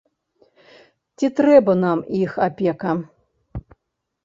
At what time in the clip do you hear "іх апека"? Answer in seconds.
2.23-2.91